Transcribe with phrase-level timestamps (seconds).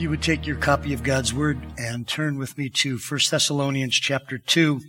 [0.00, 3.94] You would take your copy of God's Word and turn with me to 1 Thessalonians
[3.96, 4.80] chapter 2,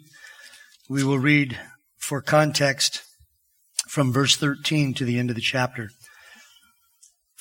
[0.90, 1.60] we will read
[1.98, 3.02] for context
[3.90, 5.90] from verse 13 to the end of the chapter.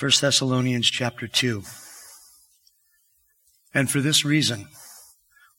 [0.00, 1.62] 1 Thessalonians chapter 2.
[3.72, 4.66] And for this reason,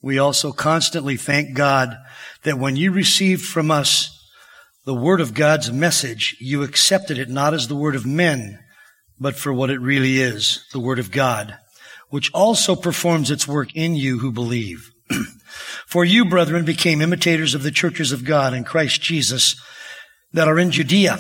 [0.02, 1.96] we also constantly thank God
[2.44, 4.22] that when you received from us
[4.84, 8.60] the word of God's message, you accepted it not as the word of men,
[9.18, 11.58] but for what it really is, the word of God
[12.12, 14.92] which also performs its work in you who believe.
[15.88, 19.60] For you, brethren, became imitators of the churches of God in Christ Jesus
[20.34, 21.18] that are in Judea.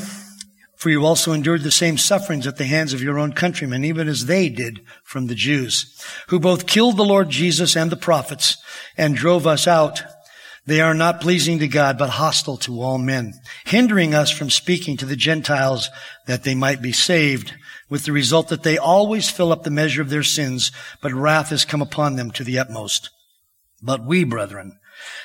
[0.76, 4.08] For you also endured the same sufferings at the hands of your own countrymen, even
[4.08, 8.58] as they did from the Jews, who both killed the Lord Jesus and the prophets
[8.98, 10.02] and drove us out.
[10.66, 13.34] They are not pleasing to God, but hostile to all men,
[13.66, 15.90] hindering us from speaking to the Gentiles
[16.28, 17.54] that they might be saved
[17.92, 21.50] with the result that they always fill up the measure of their sins, but wrath
[21.50, 23.10] has come upon them to the utmost.
[23.84, 24.80] But we, brethren,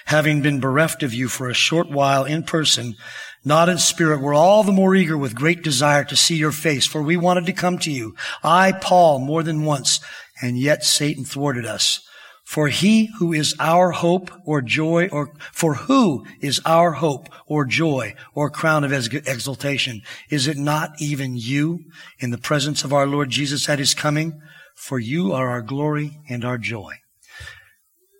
[0.06, 2.96] having been bereft of you for a short while in person,
[3.44, 6.84] not in spirit, were all the more eager with great desire to see your face,
[6.84, 8.16] for we wanted to come to you.
[8.42, 10.00] I, Paul, more than once,
[10.42, 12.05] and yet Satan thwarted us.
[12.46, 17.64] For he who is our hope or joy or, for who is our hope or
[17.64, 20.02] joy or crown of exaltation?
[20.30, 21.80] Is it not even you
[22.20, 24.40] in the presence of our Lord Jesus at his coming?
[24.76, 26.92] For you are our glory and our joy.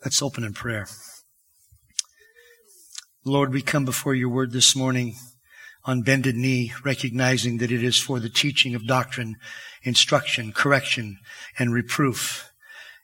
[0.04, 0.88] Let's open in prayer.
[3.24, 5.14] Lord, we come before your word this morning
[5.84, 9.36] on bended knee, recognizing that it is for the teaching of doctrine,
[9.84, 11.18] instruction, correction,
[11.60, 12.50] and reproof.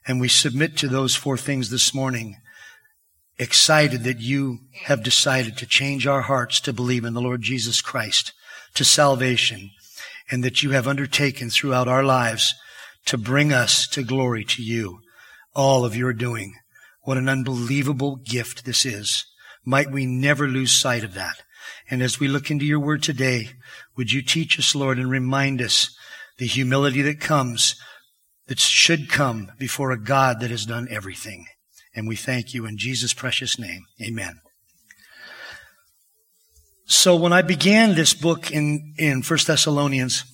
[0.05, 2.37] And we submit to those four things this morning,
[3.37, 7.81] excited that you have decided to change our hearts to believe in the Lord Jesus
[7.81, 8.33] Christ,
[8.75, 9.71] to salvation,
[10.29, 12.53] and that you have undertaken throughout our lives
[13.05, 15.01] to bring us to glory to you,
[15.55, 16.53] all of your doing.
[17.01, 19.25] What an unbelievable gift this is.
[19.65, 21.41] Might we never lose sight of that.
[21.89, 23.49] And as we look into your word today,
[23.95, 25.95] would you teach us, Lord, and remind us
[26.37, 27.75] the humility that comes
[28.47, 31.45] that should come before a God that has done everything.
[31.95, 33.85] And we thank you in Jesus' precious name.
[34.01, 34.39] Amen.
[36.85, 40.25] So when I began this book in, in 1 Thessalonians,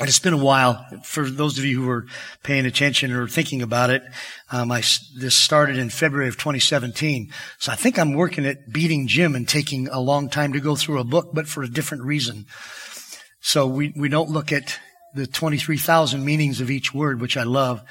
[0.00, 2.06] and it's been a while for those of you who are
[2.44, 4.02] paying attention or thinking about it.
[4.52, 4.82] Um, I,
[5.16, 7.32] this started in February of 2017.
[7.58, 10.76] So I think I'm working at beating Jim and taking a long time to go
[10.76, 12.46] through a book, but for a different reason.
[13.40, 14.78] So we, we don't look at
[15.14, 17.82] the 23,000 meanings of each word, which I love,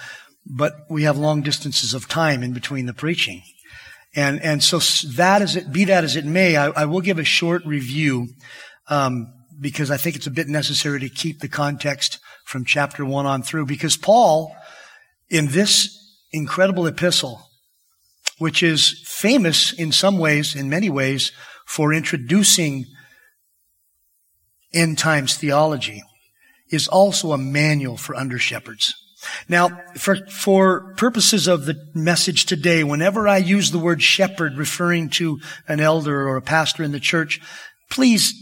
[0.46, 3.42] but we have long distances of time in between the preaching.
[4.16, 4.80] And, and so
[5.16, 8.30] that as it, be that as it may, I, I will give a short review,
[8.90, 13.26] um, because I think it's a bit necessary to keep the context from chapter one
[13.26, 14.56] on through, because Paul,
[15.30, 15.96] in this
[16.32, 17.42] incredible epistle,
[18.38, 21.32] which is famous in some ways, in many ways,
[21.66, 22.86] for introducing
[24.74, 26.02] end times theology,
[26.70, 28.94] is also a manual for under shepherds.
[29.50, 35.10] Now, for, for purposes of the message today, whenever I use the word shepherd referring
[35.12, 37.42] to an elder or a pastor in the church,
[37.90, 38.34] please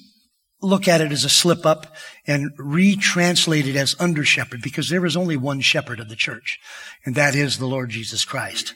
[0.61, 5.05] look at it as a slip up and retranslate it as under shepherd because there
[5.05, 6.59] is only one shepherd of the church,
[7.05, 8.73] and that is the Lord Jesus Christ.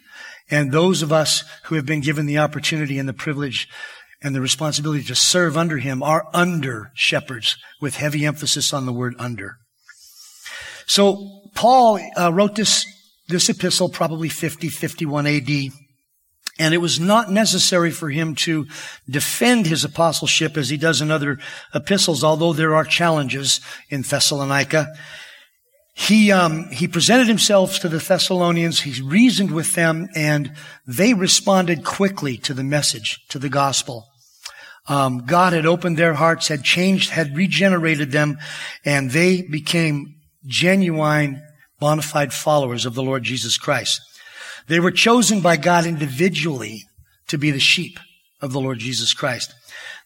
[0.52, 3.68] And those of us who have been given the opportunity and the privilege
[4.22, 8.94] and the responsibility to serve under him are under shepherds with heavy emphasis on the
[8.94, 9.58] word under.
[10.86, 12.86] So Paul uh, wrote this,
[13.28, 15.50] this epistle probably 50, 51 AD.
[16.58, 18.68] And it was not necessary for him to
[19.10, 21.40] defend his apostleship as he does in other
[21.74, 24.94] epistles, although there are challenges in Thessalonica.
[25.94, 28.82] He, um, he presented himself to the Thessalonians.
[28.82, 30.54] He reasoned with them and
[30.86, 34.09] they responded quickly to the message, to the gospel.
[34.90, 38.40] Um, God had opened their hearts, had changed, had regenerated them,
[38.84, 40.16] and they became
[40.46, 41.42] genuine,
[41.80, 44.02] bona fide followers of the Lord Jesus Christ.
[44.68, 46.86] They were chosen by God individually
[47.28, 48.00] to be the sheep
[48.42, 49.54] of the Lord Jesus Christ.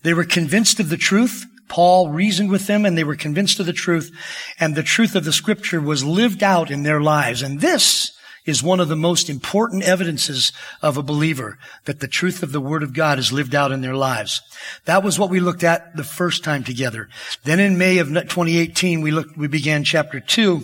[0.04, 1.46] They were convinced of the truth.
[1.70, 4.12] Paul reasoned with them and they were convinced of the truth
[4.60, 7.42] and the truth of the scripture was lived out in their lives.
[7.42, 8.13] And this
[8.46, 10.52] is one of the most important evidences
[10.82, 13.82] of a believer that the truth of the Word of God is lived out in
[13.82, 14.42] their lives.
[14.86, 17.10] That was what we looked at the first time together.
[17.44, 20.64] Then in May of 2018, we looked, we began chapter two,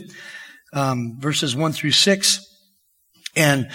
[0.73, 2.45] um, verses one through six,
[3.35, 3.69] and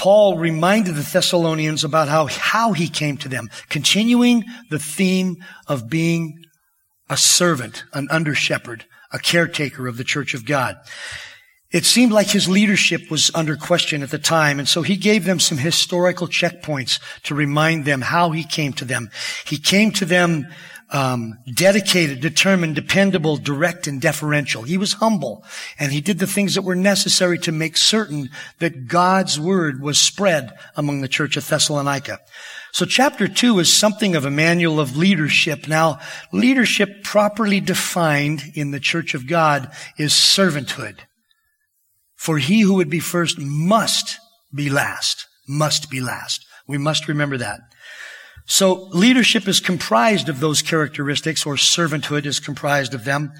[0.00, 5.36] Paul reminded the Thessalonians about how, how he came to them, continuing the theme
[5.68, 6.42] of being
[7.10, 10.76] a servant, an under shepherd, a caretaker of the church of God.
[11.72, 15.24] It seemed like his leadership was under question at the time, and so he gave
[15.24, 19.10] them some historical checkpoints to remind them how he came to them.
[19.46, 20.48] He came to them
[20.90, 24.64] um, dedicated, determined, dependable, direct, and deferential.
[24.64, 25.44] He was humble,
[25.78, 29.98] and he did the things that were necessary to make certain that God's word was
[29.98, 32.18] spread among the church of Thessalonica.
[32.72, 35.68] So chapter two is something of a manual of leadership.
[35.68, 36.00] Now,
[36.32, 40.98] leadership properly defined in the church of God is servanthood.
[42.20, 44.18] For he who would be first must
[44.54, 45.26] be last.
[45.48, 46.44] Must be last.
[46.66, 47.60] We must remember that.
[48.44, 53.32] So leadership is comprised of those characteristics or servanthood is comprised of them.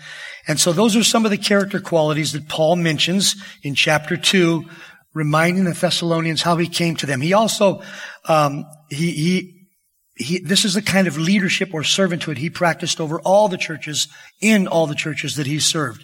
[0.49, 4.65] And so those are some of the character qualities that Paul mentions in chapter two,
[5.13, 7.21] reminding the Thessalonians how he came to them.
[7.21, 7.83] He also,
[8.25, 9.67] um, he, he,
[10.15, 14.09] he, this is the kind of leadership or servanthood he practiced over all the churches
[14.41, 16.03] in all the churches that he served.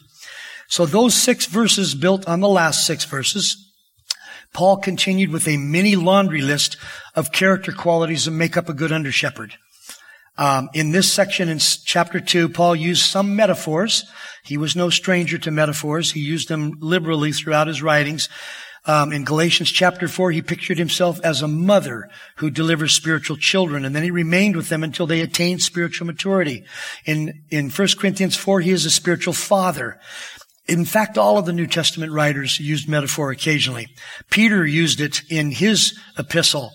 [0.69, 3.73] So those six verses built on the last six verses,
[4.53, 6.77] Paul continued with a mini laundry list
[7.15, 9.55] of character qualities that make up a good under shepherd.
[10.39, 14.05] Um, in this section in chapter two, Paul used some metaphors.
[14.45, 16.13] He was no stranger to metaphors.
[16.13, 18.29] He used them liberally throughout his writings.
[18.87, 23.85] Um, in Galatians chapter 4, he pictured himself as a mother who delivers spiritual children,
[23.85, 26.65] and then he remained with them until they attained spiritual maturity.
[27.05, 29.99] In, in 1 Corinthians 4, he is a spiritual father.
[30.69, 33.89] In fact, all of the New Testament writers used metaphor occasionally.
[34.31, 36.73] Peter used it in his epistle,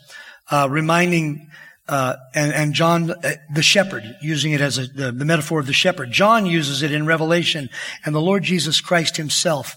[0.50, 1.50] uh, reminding
[1.90, 5.68] uh, and, and, John, uh, the shepherd, using it as a, the, the metaphor of
[5.68, 6.12] the shepherd.
[6.12, 7.70] John uses it in Revelation,
[8.06, 9.76] and the Lord Jesus Christ himself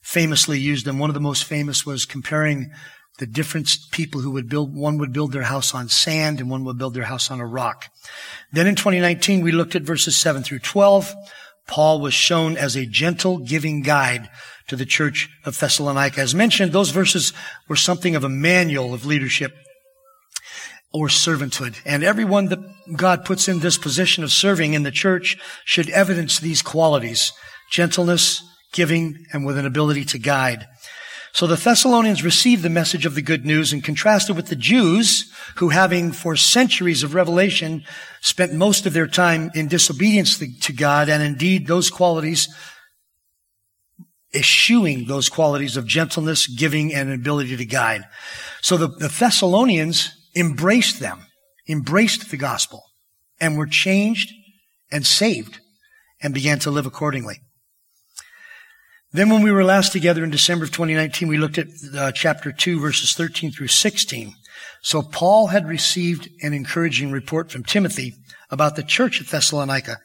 [0.00, 0.98] famously used them.
[0.98, 2.72] One of the most famous was comparing
[3.18, 6.64] the different people who would build, one would build their house on sand and one
[6.64, 7.88] would build their house on a rock.
[8.50, 11.14] Then in 2019, we looked at verses 7 through 12.
[11.66, 14.28] Paul was shown as a gentle, giving guide
[14.68, 16.20] to the church of Thessalonica.
[16.20, 17.32] As mentioned, those verses
[17.68, 19.52] were something of a manual of leadership
[20.92, 21.76] or servanthood.
[21.86, 22.60] And everyone that
[22.96, 27.32] God puts in this position of serving in the church should evidence these qualities.
[27.70, 28.42] Gentleness,
[28.72, 30.66] giving, and with an ability to guide.
[31.34, 35.32] So the Thessalonians received the message of the good news and contrasted with the Jews
[35.56, 37.84] who having for centuries of revelation
[38.20, 42.48] spent most of their time in disobedience to God and indeed those qualities
[44.34, 48.04] eschewing those qualities of gentleness, giving, and ability to guide.
[48.60, 51.26] So the, the Thessalonians embraced them,
[51.68, 52.82] embraced the gospel,
[53.40, 54.32] and were changed
[54.90, 55.60] and saved
[56.22, 57.40] and began to live accordingly.
[59.14, 62.50] Then when we were last together in December of 2019, we looked at uh, chapter
[62.50, 64.34] 2, verses 13 through 16.
[64.80, 68.14] So Paul had received an encouraging report from Timothy
[68.50, 69.98] about the church at Thessalonica,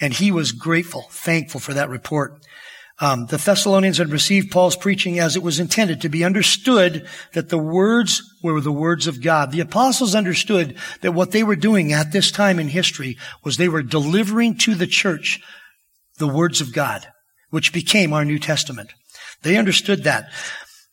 [0.00, 2.46] and he was grateful, thankful for that report.
[3.00, 7.48] Um, the Thessalonians had received Paul's preaching as it was intended to be understood that
[7.48, 9.50] the words were the words of God.
[9.50, 13.68] The apostles understood that what they were doing at this time in history was they
[13.68, 15.40] were delivering to the church
[16.18, 17.08] the words of God
[17.54, 18.92] which became our New Testament.
[19.42, 20.28] They understood that.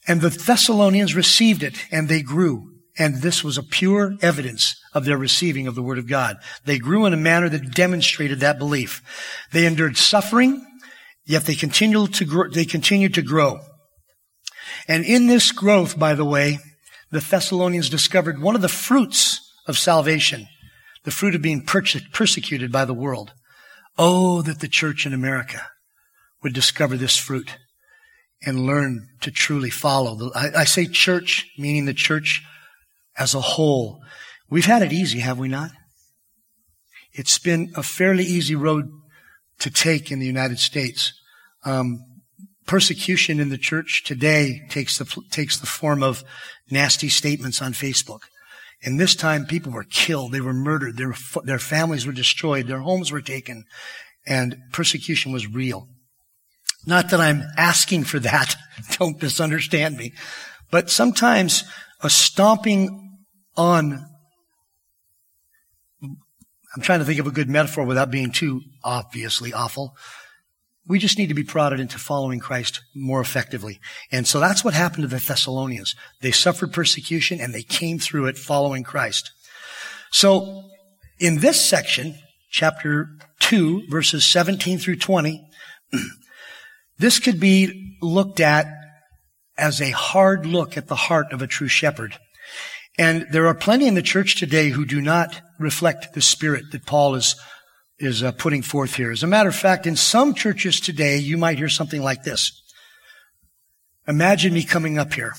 [0.08, 2.76] And the Thessalonians received it and they grew.
[3.00, 6.38] And this was a pure evidence of their receiving of the Word of God.
[6.66, 9.02] They grew in a manner that demonstrated that belief.
[9.52, 10.64] They endured suffering,
[11.26, 13.62] yet they continued to grow, they continued to grow.
[14.88, 16.60] And in this growth, by the way,
[17.10, 20.48] the Thessalonians discovered one of the fruits of salvation,
[21.06, 23.34] the fruit of being persecuted by the world.
[23.98, 25.64] Oh, that the church in America
[26.44, 27.58] would discover this fruit
[28.44, 30.32] and learn to truly follow.
[30.34, 32.44] I, I say church, meaning the church
[33.18, 34.02] as a whole.
[34.50, 35.72] We've had it easy, have we not?
[37.14, 38.86] It's been a fairly easy road
[39.60, 41.14] to take in the United States.
[41.64, 42.00] Um,
[42.66, 46.24] persecution in the church today takes the takes the form of
[46.70, 48.22] nasty statements on Facebook.
[48.84, 50.32] And this time, people were killed.
[50.32, 50.98] They were murdered.
[50.98, 52.68] Their their families were destroyed.
[52.68, 53.66] Their homes were taken,
[54.26, 55.88] and persecution was real.
[56.86, 58.56] Not that I'm asking for that.
[58.98, 60.14] Don't misunderstand me.
[60.72, 61.64] But sometimes
[62.02, 63.18] a stomping
[63.56, 64.06] on,
[66.02, 69.96] I'm trying to think of a good metaphor without being too obviously awful.
[70.88, 73.80] We just need to be prodded into following Christ more effectively.
[74.12, 75.96] And so that's what happened to the Thessalonians.
[76.22, 79.32] They suffered persecution and they came through it following Christ.
[80.12, 80.64] So
[81.20, 82.16] in this section,
[82.50, 83.10] chapter
[83.40, 85.48] 2, verses 17 through 20,
[87.02, 88.68] this could be looked at
[89.58, 92.18] as a hard look at the heart of a true shepherd.
[92.98, 96.86] And there are plenty in the church today who do not reflect the spirit that
[96.86, 97.36] Paul is
[98.00, 99.12] is uh, putting forth here.
[99.12, 102.52] As a matter of fact, in some churches today, you might hear something like this.
[104.08, 105.34] Imagine me coming up here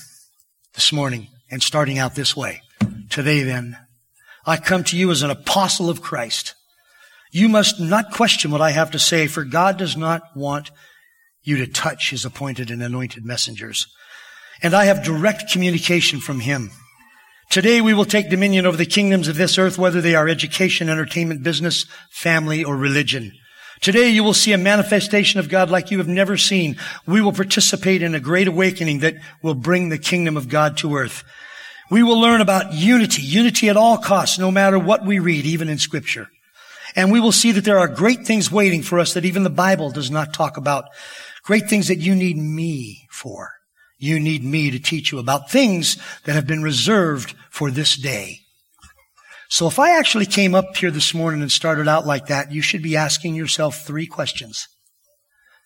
[0.73, 2.61] this morning and starting out this way.
[3.09, 3.77] Today then,
[4.45, 6.55] I come to you as an apostle of Christ.
[7.33, 10.71] You must not question what I have to say, for God does not want
[11.43, 13.87] you to touch his appointed and anointed messengers.
[14.61, 16.71] And I have direct communication from him.
[17.49, 20.89] Today we will take dominion over the kingdoms of this earth, whether they are education,
[20.89, 23.33] entertainment, business, family, or religion.
[23.81, 26.77] Today you will see a manifestation of God like you have never seen.
[27.05, 30.95] We will participate in a great awakening that will bring the kingdom of God to
[30.95, 31.23] earth.
[31.91, 35.67] We will learn about unity, unity at all costs, no matter what we read, even
[35.67, 36.29] in scripture.
[36.95, 39.49] And we will see that there are great things waiting for us that even the
[39.49, 40.85] Bible does not talk about.
[41.43, 43.51] Great things that you need me for.
[43.97, 48.39] You need me to teach you about things that have been reserved for this day.
[49.49, 52.61] So if I actually came up here this morning and started out like that, you
[52.61, 54.67] should be asking yourself three questions.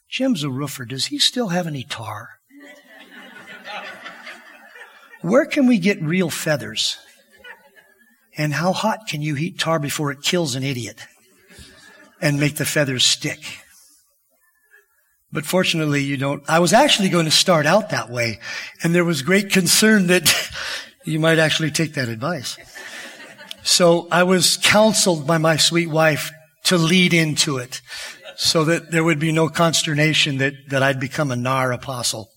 [0.10, 0.86] Jim's a roofer.
[0.86, 2.30] Does he still have any tar?
[5.22, 6.98] Where can we get real feathers?
[8.38, 11.06] And how hot can you heat tar before it kills an idiot
[12.22, 13.40] and make the feathers stick?
[15.32, 16.44] But fortunately, you don't.
[16.50, 18.40] I was actually going to start out that way,
[18.84, 20.34] and there was great concern that
[21.06, 22.58] you might actually take that advice.
[23.64, 26.32] So I was counseled by my sweet wife
[26.66, 27.82] to lead into it
[28.38, 32.30] so that there would be no consternation that, that I'd become a NAR apostle.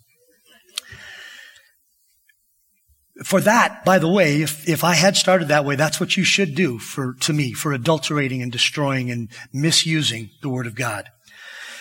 [3.23, 6.25] For that, by the way, if, if I had started that way, that's what you
[6.25, 11.04] should do for, to me, for adulterating and destroying and misusing the Word of God.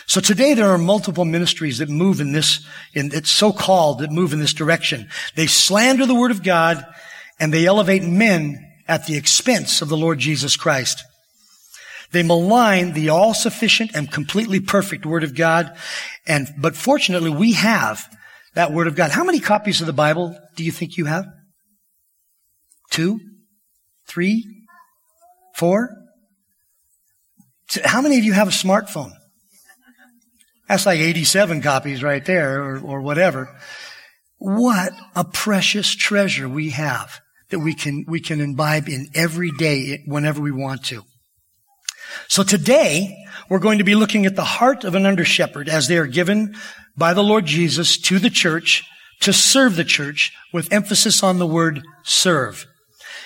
[0.10, 4.12] So today there are multiple ministries that move in this, in, it's so called, that
[4.12, 5.08] move in this direction.
[5.36, 6.84] They slander the word of God
[7.40, 11.04] and they elevate men at the expense of the Lord Jesus Christ.
[12.12, 15.78] They malign the all-sufficient and completely perfect Word of God.
[16.26, 18.04] And, but fortunately, we have
[18.56, 19.12] that Word of God.
[19.12, 21.28] How many copies of the Bible do you think you have?
[22.90, 23.20] Two?
[24.08, 24.66] Three?
[25.54, 25.96] Four?
[27.86, 29.12] How many of you have a smartphone?
[30.70, 33.50] That's like 87 copies right there or, or whatever.
[34.38, 40.04] What a precious treasure we have that we can, we can imbibe in every day
[40.06, 41.04] whenever we want to.
[42.28, 43.18] So today,
[43.50, 46.06] we're going to be looking at the heart of an under shepherd as they are
[46.06, 46.56] given
[46.96, 48.84] by the Lord Jesus to the church
[49.22, 52.68] to serve the church with emphasis on the word serve.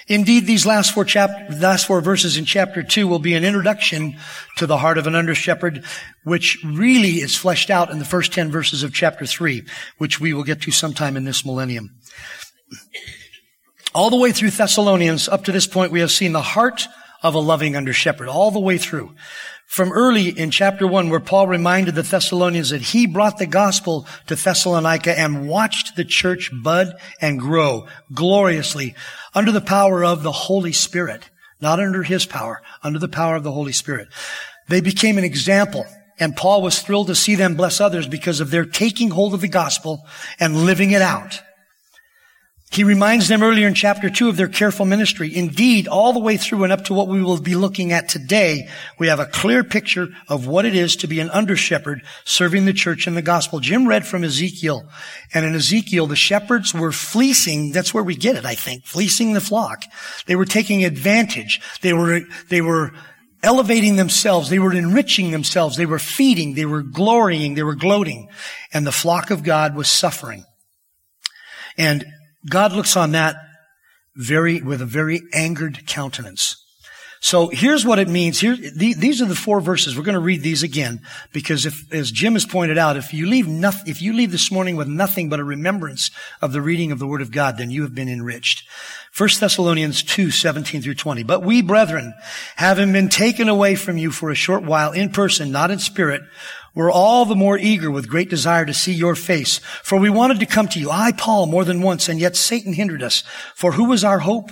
[0.08, 4.18] Indeed, these last four chapter, last four verses in chapter two will be an introduction
[4.58, 5.84] to the heart of an under shepherd,
[6.24, 9.64] which really is fleshed out in the first ten verses of chapter three,
[9.98, 11.96] which we will get to sometime in this millennium.
[13.96, 16.88] All the way through Thessalonians, up to this point, we have seen the heart
[17.22, 19.16] of a loving under shepherd, all the way through
[19.74, 24.06] from early in chapter one where Paul reminded the Thessalonians that he brought the gospel
[24.28, 28.94] to Thessalonica and watched the church bud and grow gloriously
[29.34, 31.28] under the power of the Holy Spirit,
[31.60, 34.10] not under his power, under the power of the Holy Spirit.
[34.68, 35.88] They became an example
[36.20, 39.42] and Paul was thrilled to see them bless others because of their taking hold of
[39.42, 40.06] the gospel
[40.40, 41.42] and living it out.
[42.74, 45.34] He reminds them earlier in chapter two of their careful ministry.
[45.36, 48.68] Indeed, all the way through and up to what we will be looking at today,
[48.98, 52.66] we have a clear picture of what it is to be an under shepherd serving
[52.66, 53.60] the church in the gospel.
[53.60, 54.90] Jim read from Ezekiel,
[55.36, 59.34] and in Ezekiel, the shepherds were fleecing, that's where we get it, I think, fleecing
[59.34, 59.84] the flock.
[60.26, 61.62] They were taking advantage.
[61.82, 62.94] They were, they were
[63.44, 64.50] elevating themselves.
[64.50, 65.78] They were enriching themselves.
[65.78, 66.56] They were feeding.
[66.56, 67.54] They were glorying.
[67.54, 68.30] They were gloating.
[68.74, 70.46] And the flock of God was suffering.
[71.78, 72.04] And
[72.50, 73.36] God looks on that
[74.16, 76.64] very, with a very angered countenance.
[77.24, 78.42] So here's what it means.
[78.42, 79.96] Here, the, these are the four verses.
[79.96, 81.00] We're going to read these again
[81.32, 84.52] because if, as Jim has pointed out, if you leave nothing, if you leave this
[84.52, 87.72] morning with nothing but a remembrance of the reading of the Word of God, then
[87.72, 88.68] you have been enriched.
[89.18, 91.24] 1 Thessalonians 2, 17 through 20.
[91.24, 92.14] But we, brethren,
[92.58, 96.24] having been taken away from you for a short while in person, not in spirit,
[96.76, 99.60] we're all the more eager with great desire to see your face.
[99.84, 102.74] For we wanted to come to you, I, Paul, more than once, and yet Satan
[102.74, 103.24] hindered us.
[103.56, 104.50] For who was our hope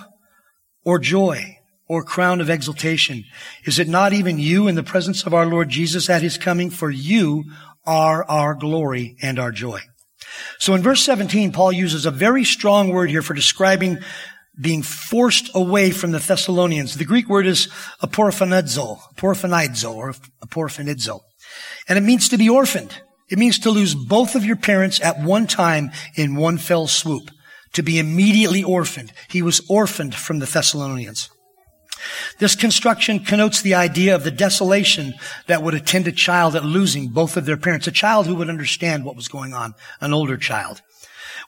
[0.85, 3.23] or joy or crown of exultation?
[3.65, 6.69] Is it not even you in the presence of our Lord Jesus at his coming?
[6.69, 7.45] For you
[7.85, 9.79] are our glory and our joy.
[10.59, 13.97] So in verse 17, Paul uses a very strong word here for describing
[14.59, 16.95] being forced away from the Thessalonians.
[16.95, 17.67] The Greek word is
[18.03, 20.13] aporphanidzo, aporphanidzo, or
[20.45, 21.21] aporphanidzo.
[21.87, 23.01] And it means to be orphaned.
[23.29, 27.31] It means to lose both of your parents at one time in one fell swoop.
[27.73, 29.13] To be immediately orphaned.
[29.29, 31.29] He was orphaned from the Thessalonians.
[32.39, 35.13] This construction connotes the idea of the desolation
[35.47, 38.49] that would attend a child at losing both of their parents, a child who would
[38.49, 40.81] understand what was going on, an older child.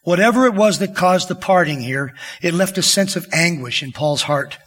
[0.03, 3.91] Whatever it was that caused the parting here, it left a sense of anguish in
[3.91, 4.57] Paul's heart.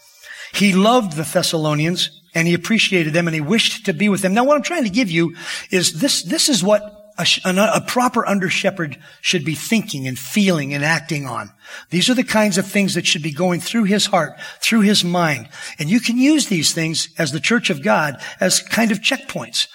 [0.52, 4.34] He loved the Thessalonians and he appreciated them and he wished to be with them.
[4.34, 5.34] Now what I'm trying to give you
[5.70, 6.82] is this, this is what
[7.18, 11.50] a, a, proper under shepherd should be thinking and feeling and acting on.
[11.88, 15.02] These are the kinds of things that should be going through his heart, through his
[15.02, 15.48] mind.
[15.78, 19.68] And you can use these things as the church of God as kind of checkpoints.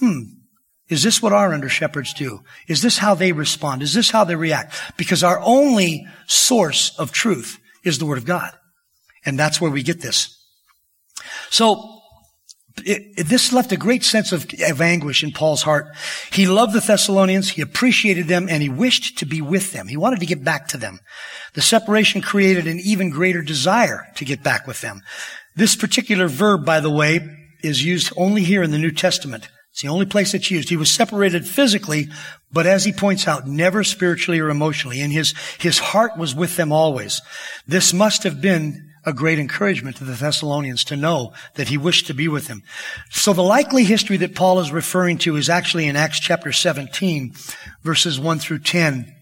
[0.00, 0.22] Hmm.
[0.88, 2.40] Is this what our under shepherds do?
[2.66, 3.80] Is this how they respond?
[3.80, 4.74] Is this how they react?
[4.96, 8.50] Because our only source of truth is the Word of God.
[9.24, 10.34] And that's where we get this.
[11.50, 11.97] So,
[12.84, 15.86] it, this left a great sense of, of anguish in Paul's heart.
[16.32, 19.88] He loved the Thessalonians, he appreciated them, and he wished to be with them.
[19.88, 21.00] He wanted to get back to them.
[21.54, 25.02] The separation created an even greater desire to get back with them.
[25.56, 27.20] This particular verb, by the way,
[27.62, 29.48] is used only here in the New Testament.
[29.72, 30.68] It's the only place it's used.
[30.68, 32.08] He was separated physically,
[32.50, 35.00] but as he points out, never spiritually or emotionally.
[35.00, 37.20] And his, his heart was with them always.
[37.66, 42.06] This must have been a great encouragement to the Thessalonians to know that he wished
[42.06, 42.62] to be with them.
[43.10, 47.32] So the likely history that Paul is referring to is actually in Acts chapter 17,
[47.82, 49.14] verses 1 through 10.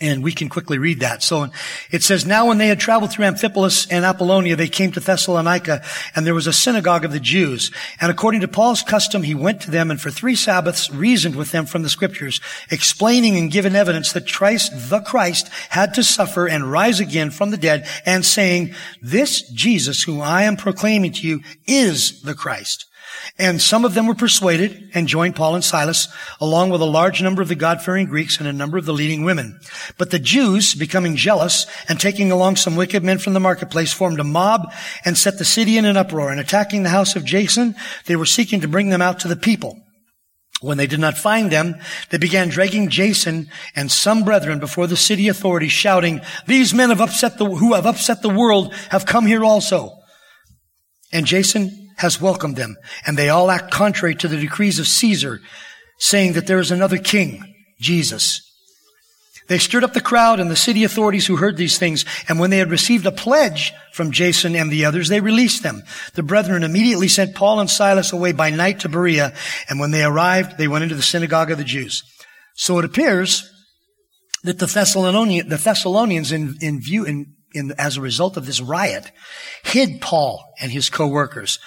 [0.00, 1.24] And we can quickly read that.
[1.24, 1.48] So
[1.90, 5.82] it says, Now when they had traveled through Amphipolis and Apollonia, they came to Thessalonica,
[6.14, 7.72] and there was a synagogue of the Jews.
[8.00, 11.50] And according to Paul's custom, he went to them and for three Sabbaths reasoned with
[11.50, 12.40] them from the scriptures,
[12.70, 17.50] explaining and giving evidence that Christ, the Christ, had to suffer and rise again from
[17.50, 22.87] the dead, and saying, This Jesus whom I am proclaiming to you is the Christ.
[23.38, 26.08] And some of them were persuaded and joined Paul and Silas,
[26.40, 29.24] along with a large number of the God-fearing Greeks and a number of the leading
[29.24, 29.60] women.
[29.96, 34.20] But the Jews, becoming jealous and taking along some wicked men from the marketplace, formed
[34.20, 34.72] a mob
[35.04, 36.30] and set the city in an uproar.
[36.30, 37.74] And attacking the house of Jason,
[38.06, 39.78] they were seeking to bring them out to the people.
[40.60, 41.76] When they did not find them,
[42.10, 47.00] they began dragging Jason and some brethren before the city authorities, shouting, These men have
[47.00, 49.92] upset the, who have upset the world have come here also.
[51.12, 55.40] And Jason has welcomed them, and they all act contrary to the decrees of Caesar,
[55.98, 58.42] saying that there is another king, Jesus.
[59.48, 62.50] They stirred up the crowd and the city authorities who heard these things, and when
[62.50, 65.82] they had received a pledge from Jason and the others, they released them.
[66.14, 69.32] The brethren immediately sent Paul and Silas away by night to Berea,
[69.68, 72.02] and when they arrived, they went into the synagogue of the Jews.
[72.54, 73.50] So it appears
[74.44, 78.60] that the Thessalonians, the Thessalonians in, in view, in in, as a result of this
[78.60, 79.10] riot,
[79.64, 81.58] hid Paul and his co-workers.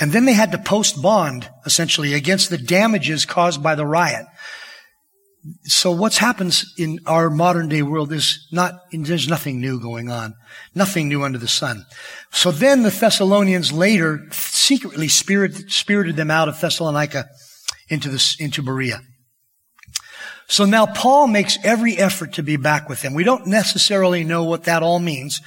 [0.00, 4.26] And then they had to post bond, essentially, against the damages caused by the riot.
[5.64, 10.34] So what's happens in our modern day world is not, there's nothing new going on.
[10.74, 11.86] Nothing new under the sun.
[12.32, 17.26] So then the Thessalonians later secretly spirited, spirited them out of Thessalonica
[17.88, 19.00] into the, into Berea.
[20.48, 23.14] So now Paul makes every effort to be back with them.
[23.14, 25.40] We don't necessarily know what that all means,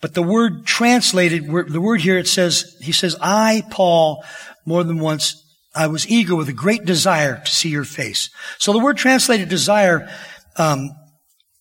[0.00, 4.24] but the word translated, the word here it says, he says, I, Paul,
[4.66, 5.42] more than once,
[5.74, 8.30] I was eager with a great desire to see your face.
[8.58, 10.08] So the word translated desire,
[10.56, 10.90] um,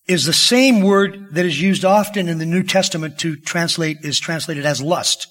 [0.08, 4.20] is the same word that is used often in the New Testament to translate, is
[4.20, 5.28] translated as lust.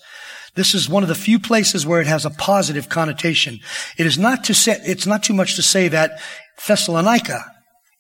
[0.55, 3.61] This is one of the few places where it has a positive connotation.
[3.99, 6.21] It is not to say, it's not too much to say that
[6.67, 7.45] Thessalonica,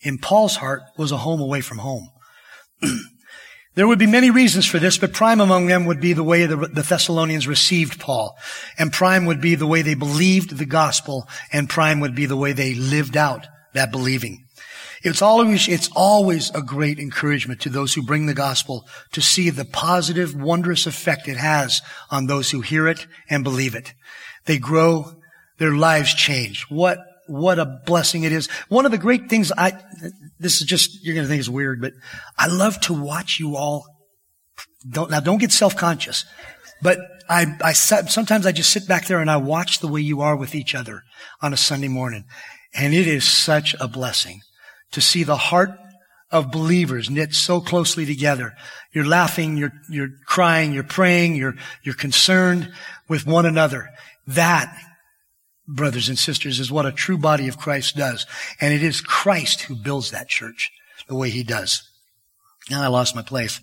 [0.00, 2.10] in Paul's heart, was a home away from home.
[3.74, 6.46] there would be many reasons for this, but prime among them would be the way
[6.46, 8.36] the, the Thessalonians received Paul.
[8.78, 12.36] And prime would be the way they believed the gospel, and prime would be the
[12.36, 14.44] way they lived out that believing.
[15.02, 19.50] It's always, it's always a great encouragement to those who bring the gospel to see
[19.50, 23.92] the positive, wondrous effect it has on those who hear it and believe it.
[24.46, 25.20] They grow,
[25.58, 26.64] their lives change.
[26.70, 28.48] What what a blessing it is.
[28.68, 29.72] One of the great things I,
[30.38, 31.92] this is just, you're going to think it's weird, but
[32.38, 33.87] I love to watch you all.
[34.88, 36.24] Don't, now don't get self-conscious,
[36.82, 40.20] but I, I, sometimes I just sit back there and I watch the way you
[40.20, 41.02] are with each other
[41.40, 42.24] on a Sunday morning.
[42.74, 44.42] And it is such a blessing
[44.92, 45.70] to see the heart
[46.30, 48.54] of believers knit so closely together.
[48.92, 52.72] You're laughing, you're, you're crying, you're praying, you're, you're concerned
[53.08, 53.88] with one another.
[54.26, 54.76] That
[55.66, 58.27] brothers and sisters, is what a true body of Christ does.
[58.61, 60.70] And it is Christ who builds that church
[61.09, 61.83] the way he does.
[62.70, 63.61] Now I lost my place.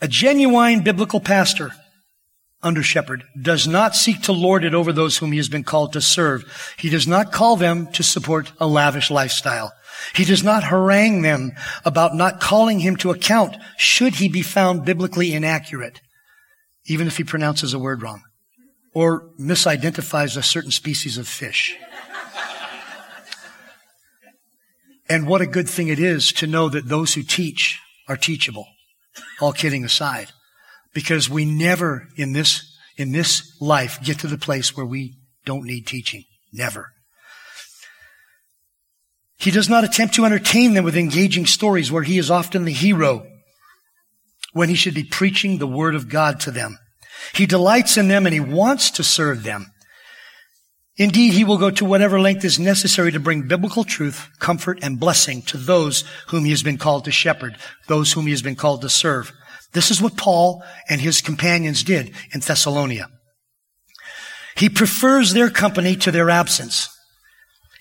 [0.00, 1.72] A genuine biblical pastor,
[2.62, 5.94] under shepherd, does not seek to lord it over those whom he has been called
[5.94, 6.74] to serve.
[6.76, 9.72] He does not call them to support a lavish lifestyle.
[10.14, 11.52] He does not harangue them
[11.84, 16.00] about not calling him to account should he be found biblically inaccurate,
[16.86, 18.22] even if he pronounces a word wrong
[18.94, 21.76] or misidentifies a certain species of fish.
[25.08, 28.68] and what a good thing it is to know that those who teach are teachable.
[29.40, 30.28] All kidding aside.
[30.92, 35.64] Because we never in this, in this life get to the place where we don't
[35.64, 36.24] need teaching.
[36.52, 36.92] Never.
[39.36, 42.72] He does not attempt to entertain them with engaging stories where he is often the
[42.72, 43.26] hero
[44.52, 46.78] when he should be preaching the word of God to them.
[47.32, 49.70] He delights in them and he wants to serve them.
[50.96, 55.00] Indeed, he will go to whatever length is necessary to bring biblical truth, comfort, and
[55.00, 57.56] blessing to those whom he has been called to shepherd,
[57.88, 59.32] those whom he has been called to serve.
[59.72, 63.08] This is what Paul and his companions did in Thessalonica.
[64.56, 66.88] He prefers their company to their absence.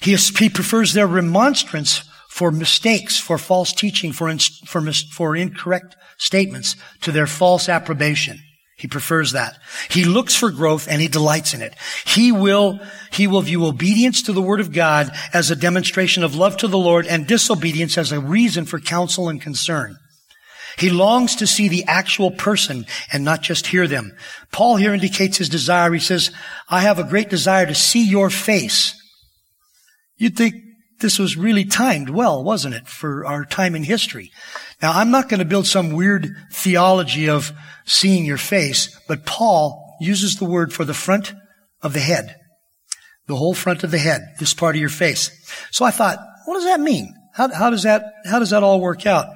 [0.02, 5.96] He, is, he prefers their remonstrance for mistakes, for false teaching, for, for, for incorrect
[6.18, 8.40] statements to their false approbation.
[8.76, 9.58] He prefers that.
[9.90, 11.76] He looks for growth and he delights in it.
[12.06, 12.80] He will,
[13.12, 16.68] he will view obedience to the word of God as a demonstration of love to
[16.68, 19.98] the Lord and disobedience as a reason for counsel and concern.
[20.78, 24.12] He longs to see the actual person and not just hear them.
[24.52, 25.94] Paul here indicates his desire.
[25.94, 26.32] He says,
[26.68, 29.00] I have a great desire to see your face.
[30.18, 30.56] You'd think
[31.04, 34.32] this was really timed well, wasn't it, for our time in history?
[34.82, 37.54] Now, I'm not going to build some weird theology of
[37.86, 41.34] seeing your face, but Paul uses the word for the front
[41.84, 42.36] of the head.
[43.28, 45.30] The whole front of the head, this part of your face.
[45.72, 47.14] So I thought, what does that mean?
[47.36, 49.28] How, how does that, how does that all work out?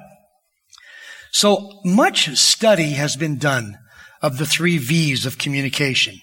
[1.30, 3.78] So much study has been done
[4.20, 6.16] of the three V's of communication.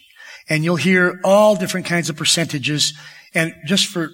[0.49, 2.93] And you'll hear all different kinds of percentages.
[3.33, 4.11] And just for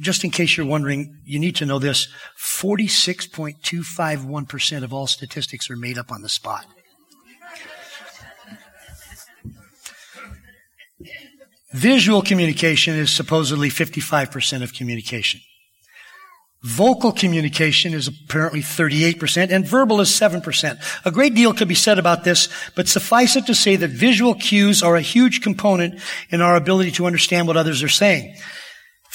[0.00, 2.08] just in case you're wondering, you need to know this.
[2.38, 6.66] 46.251% of all statistics are made up on the spot.
[11.72, 15.40] Visual communication is supposedly 55% of communication.
[16.62, 20.78] Vocal communication is apparently 38% and verbal is 7%.
[21.04, 24.34] A great deal could be said about this, but suffice it to say that visual
[24.34, 28.34] cues are a huge component in our ability to understand what others are saying.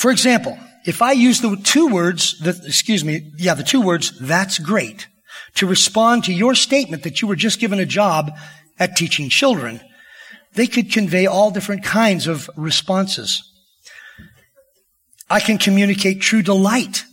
[0.02, 4.18] For example, if I use the two words, the, excuse me, yeah, the two words,
[4.20, 5.08] that's great,
[5.58, 8.32] to respond to your statement that you were just given a job
[8.80, 9.80] at teaching children,
[10.56, 13.44] they could convey all different kinds of responses.
[15.30, 17.06] I can communicate true delight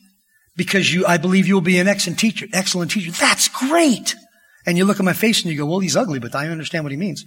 [0.57, 3.11] because you, I believe you'll be an excellent teacher, excellent teacher.
[3.11, 4.17] That's great.
[4.65, 6.85] And you look at my face and you go, well, he's ugly, but I understand
[6.87, 7.27] what he means.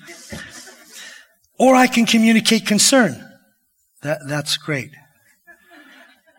[1.60, 3.24] or I can communicate concern.
[4.02, 4.90] That, that's great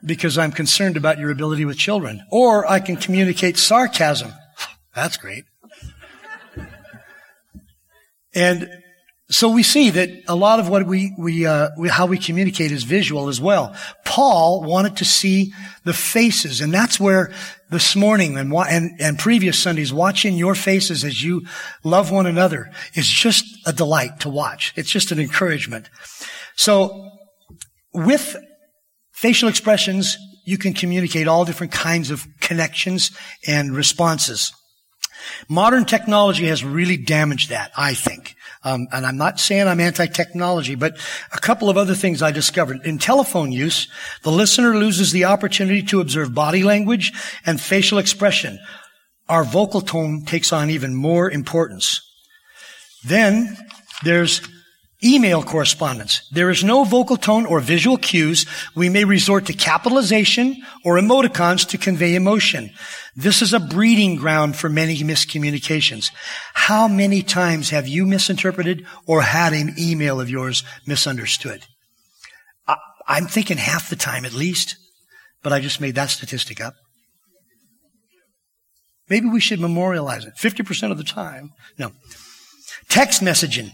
[0.04, 2.22] because I'm concerned about your ability with children.
[2.30, 4.32] Or I can communicate sarcasm.
[4.94, 5.44] That's great.
[8.34, 8.68] And
[9.30, 12.70] so we see that a lot of what we, we, uh, we, how we communicate
[12.70, 13.74] is visual as well.
[14.04, 17.32] Paul wanted to see the faces, and that's where
[17.70, 21.46] this morning and, and, and previous Sundays, watching your faces as you
[21.82, 24.74] love one another is just a delight to watch.
[24.76, 25.88] It's just an encouragement.
[26.54, 27.10] So
[27.94, 28.36] with
[29.22, 33.12] facial expressions, you can communicate all different kinds of connections
[33.46, 34.52] and responses.
[35.48, 38.34] Modern technology has really damaged that, I think.
[38.64, 40.98] Um, and I'm not saying I'm anti-technology, but
[41.32, 42.84] a couple of other things I discovered.
[42.84, 43.86] In telephone use,
[44.24, 47.12] the listener loses the opportunity to observe body language
[47.46, 48.58] and facial expression.
[49.28, 52.00] Our vocal tone takes on even more importance.
[53.04, 53.56] Then
[54.02, 54.40] there's
[55.04, 56.28] Email correspondence.
[56.30, 58.46] There is no vocal tone or visual cues.
[58.76, 62.70] We may resort to capitalization or emoticons to convey emotion.
[63.16, 66.12] This is a breeding ground for many miscommunications.
[66.54, 71.66] How many times have you misinterpreted or had an email of yours misunderstood?
[72.68, 72.76] I,
[73.08, 74.76] I'm thinking half the time at least,
[75.42, 76.74] but I just made that statistic up.
[79.08, 80.34] Maybe we should memorialize it.
[80.38, 81.50] 50% of the time.
[81.76, 81.90] No.
[82.88, 83.72] Text messaging.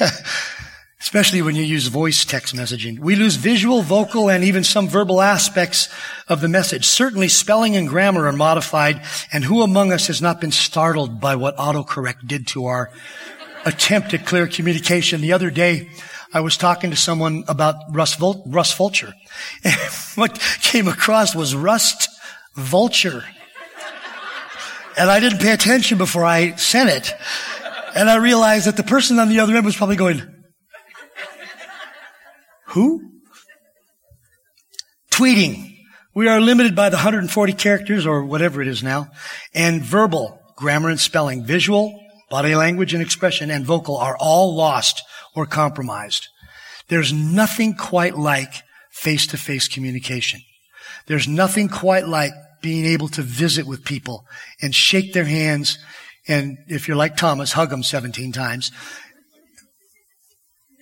[1.00, 2.98] especially when you use voice text messaging.
[2.98, 5.88] We lose visual, vocal, and even some verbal aspects
[6.28, 6.86] of the message.
[6.86, 9.02] Certainly spelling and grammar are modified,
[9.32, 12.90] and who among us has not been startled by what autocorrect did to our
[13.64, 15.20] attempt at clear communication?
[15.20, 15.90] The other day,
[16.32, 19.14] I was talking to someone about Russ, Vul- Russ Fulcher.
[19.64, 19.74] And
[20.16, 22.08] what came across was Rust
[22.54, 23.24] Vulture.
[24.96, 27.14] And I didn't pay attention before I sent it.
[27.96, 30.22] And I realized that the person on the other end was probably going,
[32.74, 33.10] who?
[35.10, 35.70] Tweeting.
[36.14, 39.08] We are limited by the 140 characters or whatever it is now.
[39.52, 45.02] And verbal, grammar and spelling, visual, body language and expression, and vocal are all lost
[45.34, 46.28] or compromised.
[46.88, 48.52] There's nothing quite like
[48.92, 50.40] face-to-face communication.
[51.06, 52.32] There's nothing quite like
[52.62, 54.24] being able to visit with people
[54.62, 55.78] and shake their hands
[56.26, 58.72] and if you're like Thomas, hug them 17 times.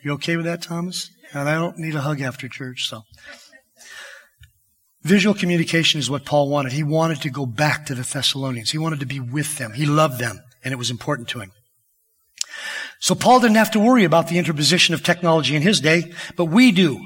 [0.05, 1.11] You okay with that, Thomas?
[1.33, 3.03] And I don't need a hug after church, so.
[5.03, 6.73] Visual communication is what Paul wanted.
[6.73, 8.71] He wanted to go back to the Thessalonians.
[8.71, 9.73] He wanted to be with them.
[9.73, 11.53] He loved them, and it was important to him.
[13.01, 16.45] So Paul didn't have to worry about the interposition of technology in his day, but
[16.45, 17.01] we do.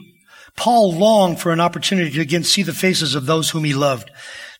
[0.56, 4.10] Paul longed for an opportunity to again see the faces of those whom he loved.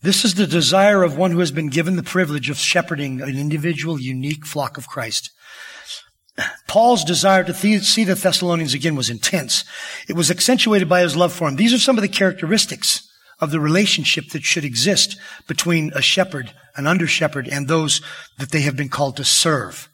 [0.01, 3.37] This is the desire of one who has been given the privilege of shepherding an
[3.37, 5.31] individual, unique flock of Christ.
[6.67, 9.65] Paul's desire to see the Thessalonians again was intense.
[10.09, 11.57] It was accentuated by his love for them.
[11.57, 13.09] These are some of the characteristics
[13.41, 18.01] of the relationship that should exist between a shepherd, an under shepherd, and those
[18.39, 19.89] that they have been called to serve.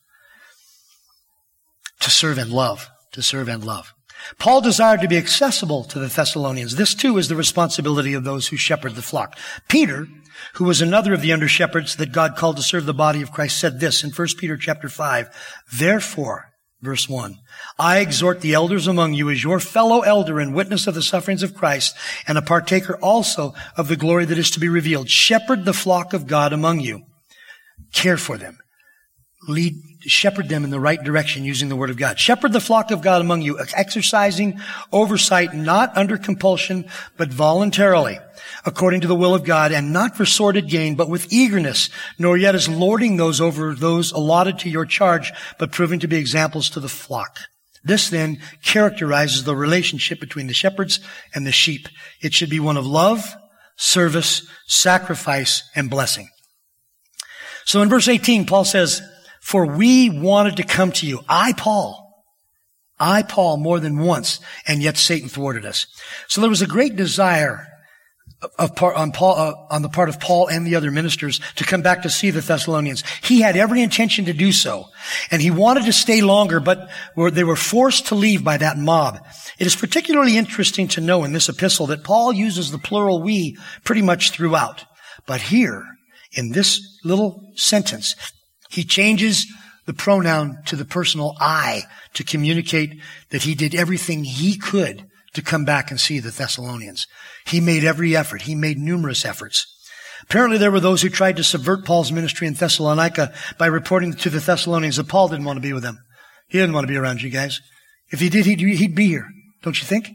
[2.01, 2.89] To serve and love.
[3.13, 3.93] To serve and love.
[4.39, 6.77] Paul desired to be accessible to the Thessalonians.
[6.77, 9.39] This too is the responsibility of those who shepherd the flock.
[9.69, 10.07] Peter,
[10.55, 13.33] who was another of the under shepherds that God called to serve the body of
[13.33, 15.63] Christ, said this in 1 Peter chapter 5.
[15.73, 17.39] Therefore, Verse 1.
[17.79, 21.45] I exhort the elders among you as your fellow elder and witness of the sufferings
[21.45, 25.09] of Christ and a partaker also of the glory that is to be revealed.
[25.09, 27.05] Shepherd the flock of God among you.
[27.93, 28.59] Care for them.
[29.47, 29.75] Lead,
[30.07, 32.19] shepherd them in the right direction using the word of God.
[32.19, 34.61] Shepherd the flock of God among you, exercising
[34.93, 36.85] oversight not under compulsion,
[37.17, 38.19] but voluntarily
[38.65, 42.37] according to the will of God and not for sordid gain, but with eagerness, nor
[42.37, 46.71] yet as lording those over those allotted to your charge, but proving to be examples
[46.71, 47.38] to the flock.
[47.85, 51.01] This then characterizes the relationship between the shepherds
[51.35, 51.88] and the sheep.
[52.21, 53.35] It should be one of love,
[53.77, 56.29] service, sacrifice, and blessing.
[57.65, 59.03] So in verse 18, Paul says,
[59.43, 61.21] for we wanted to come to you.
[61.29, 62.25] I, Paul,
[62.99, 65.87] I, Paul, more than once, and yet Satan thwarted us.
[66.29, 67.67] So there was a great desire
[68.59, 71.65] of part, on, Paul, uh, on the part of Paul and the other ministers to
[71.65, 73.03] come back to see the Thessalonians.
[73.23, 74.87] He had every intention to do so.
[75.33, 78.79] And he wanted to stay longer, but were, they were forced to leave by that
[78.79, 79.27] mob.
[79.59, 83.57] It is particularly interesting to know in this epistle that Paul uses the plural we
[83.85, 84.85] pretty much throughout.
[85.27, 85.85] But here,
[86.33, 88.15] in this little sentence,
[88.73, 89.47] he changes
[89.87, 91.83] the pronoun to the personal I
[92.15, 92.99] to communicate
[93.31, 97.07] that he did everything he could to come back and see the Thessalonians.
[97.45, 98.43] He made every effort.
[98.43, 99.67] He made numerous efforts.
[100.23, 104.31] Apparently there were those who tried to subvert Paul's ministry in Thessalonica by reporting to
[104.31, 105.99] the Thessalonians that Paul didn't want to be with them.
[106.49, 107.61] He didn't want to be around you guys.
[108.11, 109.27] If he did, he'd, he'd be here.
[109.63, 110.11] Don't you think?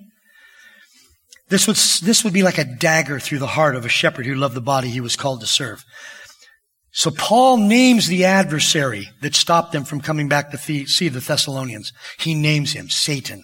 [1.50, 4.36] This would, this would be like a dagger through the heart of a shepherd who
[4.36, 5.84] loved the body he was called to serve.
[6.92, 11.94] So Paul names the adversary that stopped them from coming back to see the Thessalonians.
[12.18, 13.44] He names him Satan.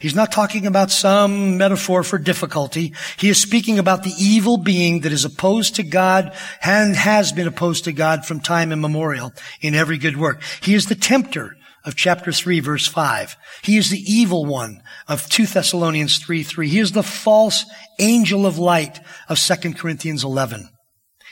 [0.00, 2.92] He's not talking about some metaphor for difficulty.
[3.16, 7.46] He is speaking about the evil being that is opposed to God and has been
[7.46, 10.42] opposed to God from time immemorial in every good work.
[10.60, 13.36] He is the tempter of chapter 3 verse 5.
[13.62, 16.68] He is the evil one of 2 Thessalonians 3 3.
[16.68, 17.64] He is the false
[17.98, 20.68] angel of light of 2 Corinthians 11.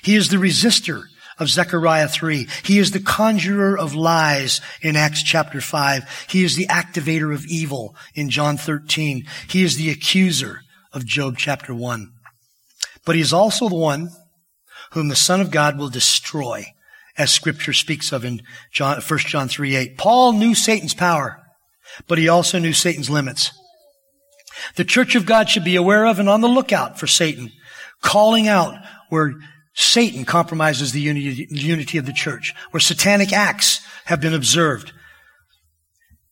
[0.03, 1.05] He is the resistor
[1.39, 2.47] of Zechariah 3.
[2.63, 6.27] He is the conjurer of lies in Acts chapter 5.
[6.29, 9.27] He is the activator of evil in John 13.
[9.49, 12.13] He is the accuser of Job chapter 1.
[13.05, 14.11] But he is also the one
[14.93, 16.67] whom the Son of God will destroy,
[17.17, 19.99] as scripture speaks of in John, 1 John 3 8.
[19.99, 21.41] Paul knew Satan's power,
[22.07, 23.53] but he also knew Satan's limits.
[24.77, 27.53] The church of God should be aware of and on the lookout for Satan,
[28.03, 28.75] calling out
[29.09, 29.35] where
[29.75, 34.93] Satan compromises the unity of the church, where satanic acts have been observed.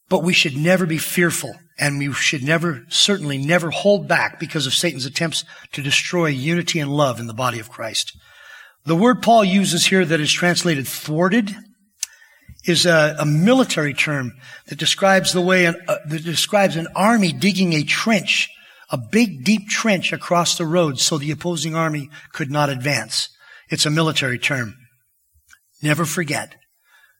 [0.08, 4.66] But we should never be fearful and we should never, certainly never hold back because
[4.66, 8.12] of Satan's attempts to destroy unity and love in the body of Christ.
[8.84, 11.56] The word Paul uses here that is translated thwarted
[12.66, 14.32] is a, a military term
[14.66, 18.50] that describes the way, an, uh, that describes an army digging a trench
[18.90, 23.28] a big deep trench across the road so the opposing army could not advance.
[23.68, 24.74] It's a military term.
[25.82, 26.56] Never forget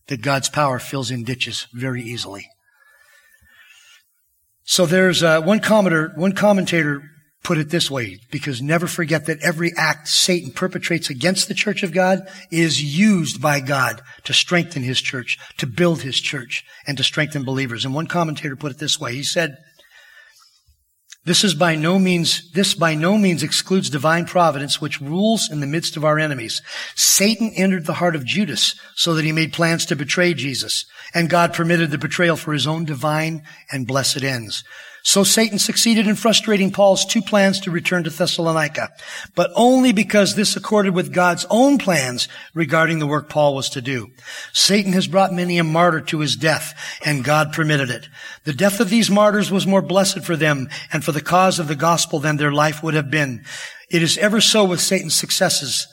[0.09, 2.47] that God's power fills in ditches very easily.
[4.65, 7.03] So there's uh, one commentator, one commentator
[7.43, 11.83] put it this way, because never forget that every act Satan perpetrates against the church
[11.83, 16.99] of God is used by God to strengthen his church, to build his church, and
[16.99, 17.85] to strengthen believers.
[17.85, 19.15] And one commentator put it this way.
[19.15, 19.57] He said,
[21.31, 25.61] this is by no means, this by no means excludes divine providence, which rules in
[25.61, 26.61] the midst of our enemies.
[26.97, 31.31] Satan entered the heart of Judas so that he made plans to betray Jesus, and
[31.31, 34.65] God permitted the betrayal for his own divine and blessed ends.
[35.03, 38.91] So Satan succeeded in frustrating Paul's two plans to return to Thessalonica,
[39.35, 43.81] but only because this accorded with God's own plans regarding the work Paul was to
[43.81, 44.09] do.
[44.53, 48.09] Satan has brought many a martyr to his death, and God permitted it.
[48.45, 51.69] The death of these martyrs was more blessed for them and for the cause of
[51.69, 53.45] the gospel than their life would have been.
[53.91, 55.87] It is ever so with Satan's successes.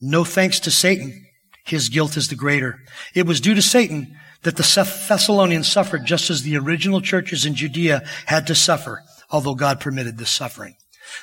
[0.00, 1.26] No thanks to Satan.
[1.64, 2.80] His guilt is the greater.
[3.14, 4.62] It was due to Satan that the
[5.08, 10.18] Thessalonians suffered just as the original churches in Judea had to suffer, although God permitted
[10.18, 10.76] this suffering.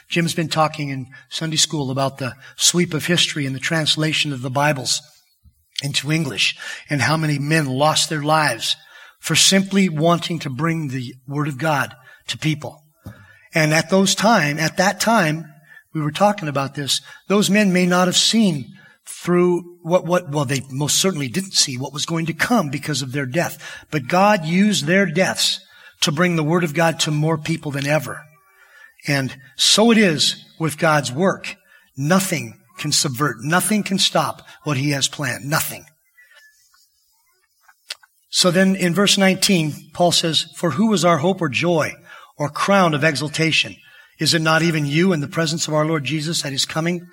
[0.07, 4.41] Jim's been talking in Sunday school about the sweep of history and the translation of
[4.41, 5.01] the Bibles
[5.83, 6.57] into English
[6.89, 8.75] and how many men lost their lives
[9.19, 11.95] for simply wanting to bring the Word of God
[12.27, 12.83] to people.
[13.53, 15.45] And at those time, at that time,
[15.93, 20.45] we were talking about this, those men may not have seen through what, what, well,
[20.45, 23.85] they most certainly didn't see what was going to come because of their death.
[23.89, 25.61] But God used their deaths
[26.01, 28.23] to bring the Word of God to more people than ever.
[29.07, 31.55] And so it is with God's work.
[31.95, 35.45] Nothing can subvert, nothing can stop what He has planned.
[35.45, 35.85] Nothing.
[38.29, 41.93] So then in verse 19, Paul says, For who is our hope or joy
[42.37, 43.75] or crown of exaltation?
[44.19, 47.07] Is it not even you in the presence of our Lord Jesus at His coming?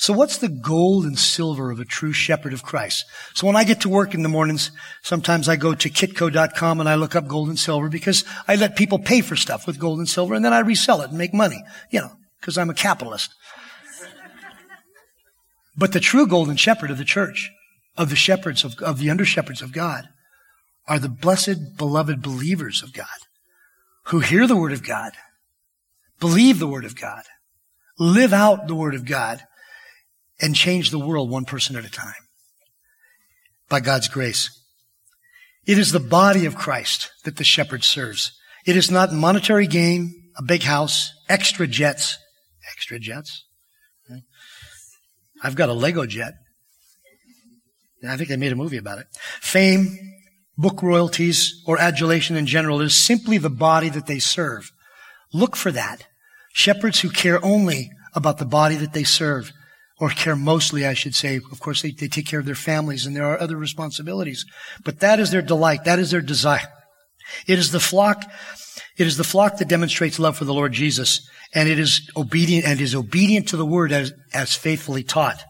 [0.00, 3.04] So what's the gold and silver of a true shepherd of Christ?
[3.34, 4.70] So when I get to work in the mornings,
[5.02, 8.76] sometimes I go to kitco.com and I look up gold and silver because I let
[8.76, 11.34] people pay for stuff with gold and silver and then I resell it and make
[11.34, 13.34] money, you know, because I'm a capitalist.
[15.76, 17.50] but the true golden shepherd of the church,
[17.96, 20.04] of the shepherds of, of the under shepherds of God,
[20.86, 23.06] are the blessed, beloved believers of God
[24.04, 25.10] who hear the word of God,
[26.20, 27.24] believe the word of God,
[27.98, 29.42] live out the word of God,
[30.40, 32.14] and change the world one person at a time
[33.68, 34.50] by God's grace.
[35.66, 38.32] It is the body of Christ that the shepherd serves.
[38.66, 42.18] It is not monetary gain, a big house, extra jets,
[42.72, 43.44] extra jets.
[45.42, 46.34] I've got a Lego jet.
[48.06, 49.06] I think they made a movie about it.
[49.40, 49.98] Fame,
[50.56, 54.70] book royalties, or adulation in general is simply the body that they serve.
[55.32, 56.06] Look for that.
[56.52, 59.52] Shepherds who care only about the body that they serve
[60.00, 61.36] or care mostly, I should say.
[61.36, 64.44] Of course, they, they take care of their families and there are other responsibilities.
[64.84, 65.84] But that is their delight.
[65.84, 66.68] That is their desire.
[67.46, 68.24] It is the flock,
[68.96, 72.66] it is the flock that demonstrates love for the Lord Jesus, and it is obedient
[72.66, 75.44] and is obedient to the word as, as faithfully taught.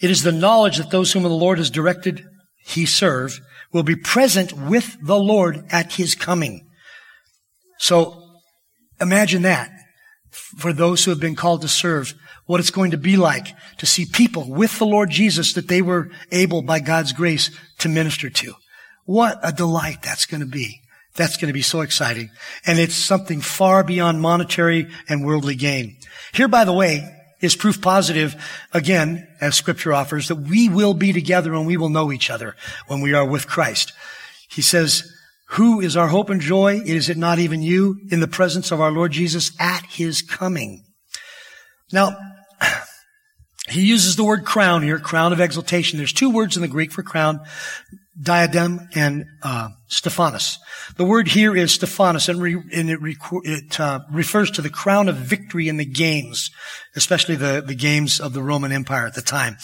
[0.00, 2.26] It is the knowledge that those whom the Lord has directed
[2.64, 3.40] he serve
[3.72, 6.68] will be present with the Lord at his coming.
[7.78, 8.22] So
[9.00, 9.70] imagine that
[10.30, 12.14] for those who have been called to serve
[12.52, 15.80] what it's going to be like to see people with the Lord Jesus that they
[15.80, 18.52] were able by God's grace to minister to.
[19.06, 20.82] What a delight that's going to be.
[21.14, 22.28] That's going to be so exciting.
[22.66, 25.96] And it's something far beyond monetary and worldly gain.
[26.34, 27.08] Here, by the way,
[27.40, 28.36] is proof positive,
[28.74, 32.54] again, as scripture offers, that we will be together and we will know each other
[32.86, 33.94] when we are with Christ.
[34.50, 35.10] He says,
[35.48, 36.82] who is our hope and joy?
[36.84, 40.84] Is it not even you in the presence of our Lord Jesus at his coming?
[41.90, 42.16] Now,
[43.72, 45.98] he uses the word crown here, crown of exaltation.
[45.98, 47.40] There's two words in the Greek for crown,
[48.20, 50.58] diadem and uh, Stephanos.
[50.96, 52.98] The word here is Stephanos, and, re, and it,
[53.44, 56.50] it uh, refers to the crown of victory in the games,
[56.94, 59.56] especially the, the games of the Roman Empire at the time.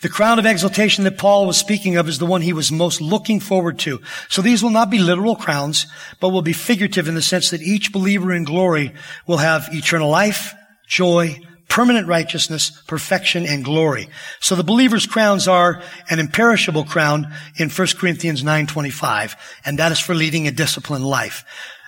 [0.00, 3.00] The crown of exaltation that Paul was speaking of is the one he was most
[3.00, 4.00] looking forward to.
[4.28, 5.86] So these will not be literal crowns,
[6.20, 8.94] but will be figurative in the sense that each believer in glory
[9.26, 10.54] will have eternal life,
[10.86, 14.08] joy, permanent righteousness, perfection, and glory.
[14.40, 20.00] So the believer's crowns are an imperishable crown in 1 Corinthians 9.25, and that is
[20.00, 21.44] for leading a disciplined life.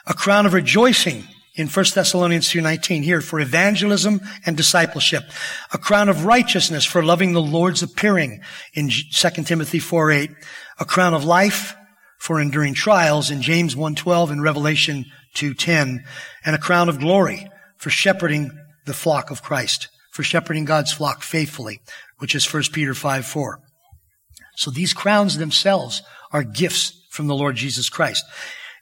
[0.06, 1.24] A crown of rejoicing
[1.54, 5.24] in 1 Thessalonians 2.19 here for evangelism and discipleship.
[5.72, 8.40] A crown of righteousness for loving the Lord's appearing
[8.74, 10.34] in 2 Timothy 4.8.
[10.78, 11.76] A crown of life
[12.18, 16.04] for enduring trials in James 1.12 and Revelation 2.10.
[16.44, 18.50] And a crown of glory for shepherding
[18.90, 21.80] the flock of Christ, for shepherding God's flock faithfully,
[22.18, 23.60] which is 1 Peter 5 4.
[24.56, 28.24] So these crowns themselves are gifts from the Lord Jesus Christ.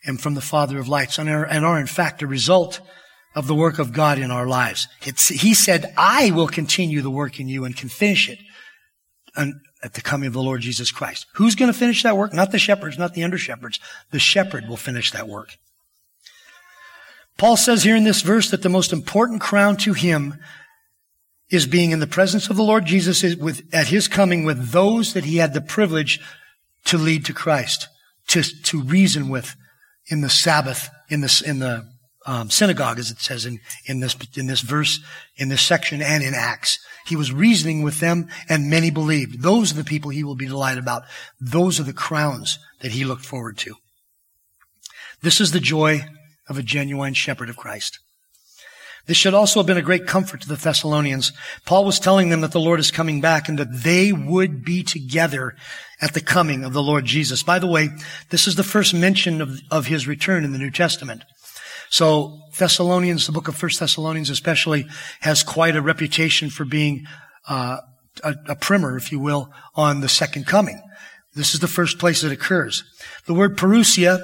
[0.05, 2.81] and from the Father of lights and are, and are in fact a result
[3.35, 4.89] of the work of God in our lives.
[5.03, 8.39] It's, he said, I will continue the work in you and can finish it
[9.37, 11.27] at the coming of the Lord Jesus Christ.
[11.35, 12.33] Who's going to finish that work?
[12.33, 13.81] Not the shepherds, not the under shepherds.
[14.11, 15.57] The shepherd will finish that work.
[17.39, 20.39] Paul says here in this verse that the most important crown to him
[21.51, 25.14] is being in the presence of the Lord Jesus with, at his coming with those
[25.14, 26.20] that he had the privilege
[26.84, 27.89] to lead to Christ,
[28.28, 29.57] to, to reason with
[30.09, 31.89] in the Sabbath, in the, in the
[32.26, 35.01] um, synagogue, as it says in, in this, in this verse,
[35.36, 36.78] in this section and in Acts.
[37.07, 39.43] He was reasoning with them and many believed.
[39.43, 41.05] Those are the people he will be delighted about.
[41.41, 43.76] Those are the crowns that he looked forward to.
[45.22, 46.05] This is the joy
[46.49, 47.99] of a genuine shepherd of Christ.
[49.07, 51.32] This should also have been a great comfort to the Thessalonians.
[51.64, 54.82] Paul was telling them that the Lord is coming back and that they would be
[54.82, 55.57] together
[56.03, 57.42] at the coming of the Lord Jesus.
[57.42, 57.88] By the way,
[58.28, 61.24] this is the first mention of, of his return in the New Testament.
[61.88, 64.86] So Thessalonians, the book of First Thessalonians especially,
[65.20, 67.07] has quite a reputation for being
[67.49, 67.78] uh,
[68.22, 70.82] a, a primer, if you will, on the second coming.
[71.34, 72.84] This is the first place it occurs.
[73.24, 74.18] The word parousia,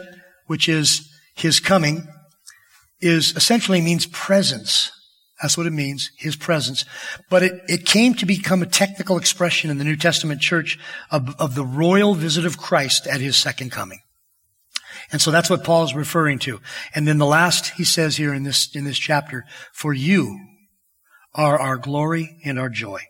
[0.46, 2.06] which is his coming,
[3.04, 4.90] is essentially means presence.
[5.42, 6.84] That's what it means, his presence.
[7.28, 10.78] But it, it came to become a technical expression in the New Testament church
[11.10, 14.00] of, of the royal visit of Christ at his second coming.
[15.12, 16.60] And so that's what Paul is referring to.
[16.94, 20.38] And then the last he says here in this, in this chapter, for you
[21.34, 23.00] are our glory and our joy.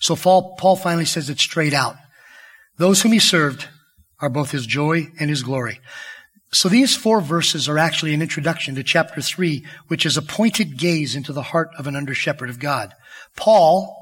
[0.00, 1.96] So Paul, Paul finally says it straight out.
[2.76, 3.66] Those whom he served
[4.20, 5.80] are both his joy and his glory.
[6.50, 10.78] So these four verses are actually an introduction to chapter three, which is a pointed
[10.78, 12.94] gaze into the heart of an under shepherd of God.
[13.36, 13.94] Paul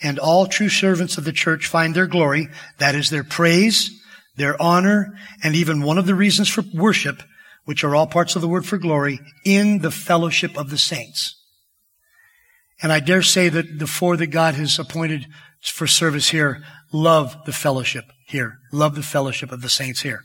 [0.00, 3.90] and all true servants of the church find their glory, that is their praise,
[4.36, 5.12] their honor,
[5.42, 7.22] and even one of the reasons for worship,
[7.64, 11.36] which are all parts of the word for glory, in the fellowship of the saints.
[12.82, 15.26] And I dare say that the four that God has appointed
[15.62, 20.22] for service here love the fellowship here, love the fellowship of the saints here.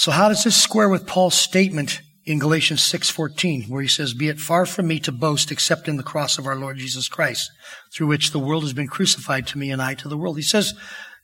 [0.00, 4.28] So how does this square with Paul's statement in Galatians 6:14 where he says, "Be
[4.28, 7.50] it far from me to boast except in the cross of our Lord Jesus Christ,
[7.92, 10.42] through which the world has been crucified to me and I to the world." He
[10.42, 10.72] says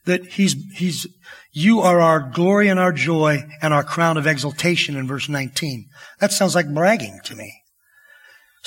[0.05, 1.07] that he's he's
[1.51, 5.89] you are our glory and our joy and our crown of exaltation in verse 19.
[6.19, 7.51] That sounds like bragging to me.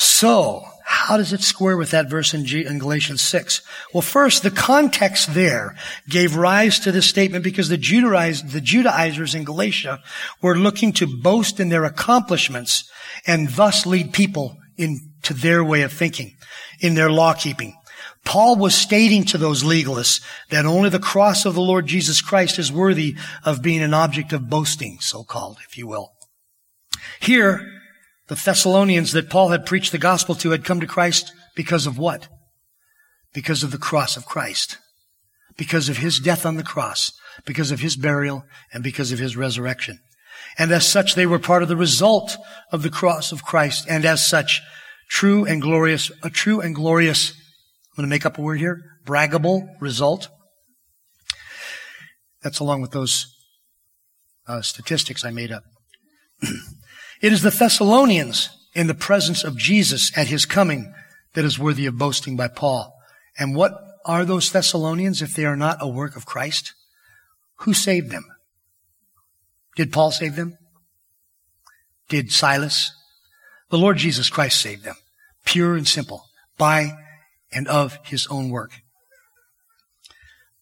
[0.00, 3.60] So, how does it square with that verse in, G- in, Galatians 6?
[3.92, 5.76] Well, first, the context there
[6.08, 10.02] gave rise to this statement because the, the Judaizers in Galatia
[10.40, 12.90] were looking to boast in their accomplishments
[13.26, 16.34] and thus lead people into their way of thinking,
[16.80, 17.76] in their law keeping.
[18.24, 22.58] Paul was stating to those legalists that only the cross of the Lord Jesus Christ
[22.58, 26.14] is worthy of being an object of boasting, so called, if you will.
[27.20, 27.79] Here,
[28.30, 31.98] the Thessalonians that Paul had preached the gospel to had come to Christ because of
[31.98, 32.28] what?
[33.34, 34.78] Because of the cross of Christ.
[35.56, 37.10] Because of his death on the cross.
[37.44, 39.98] Because of his burial and because of his resurrection.
[40.56, 42.36] And as such, they were part of the result
[42.70, 43.86] of the cross of Christ.
[43.88, 44.62] And as such,
[45.08, 48.80] true and glorious, a true and glorious, I'm going to make up a word here,
[49.04, 50.28] braggable result.
[52.44, 53.26] That's along with those
[54.46, 55.64] uh, statistics I made up.
[57.20, 60.94] It is the Thessalonians in the presence of Jesus at his coming
[61.34, 62.94] that is worthy of boasting by Paul.
[63.38, 63.72] And what
[64.04, 66.74] are those Thessalonians if they are not a work of Christ?
[67.60, 68.24] Who saved them?
[69.76, 70.56] Did Paul save them?
[72.08, 72.92] Did Silas?
[73.70, 74.96] The Lord Jesus Christ saved them.
[75.44, 76.24] Pure and simple.
[76.56, 76.92] By
[77.52, 78.72] and of his own work.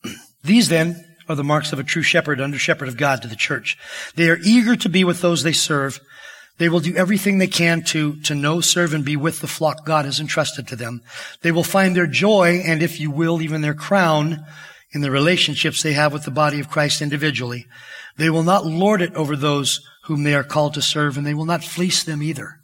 [0.43, 3.37] These then are the marks of a true shepherd, under shepherd of God to the
[3.37, 3.77] church.
[4.15, 6.01] They are eager to be with those they serve
[6.59, 9.87] they will do everything they can to, to know, serve, and be with the flock
[9.87, 11.03] God has entrusted to them.
[11.43, 14.45] They will find their joy, and if you will, even their crown
[14.93, 17.67] in the relationships they have with the body of Christ individually.
[18.17, 21.35] They will not lord it over those whom they are called to serve, and they
[21.35, 22.61] will not fleece them either.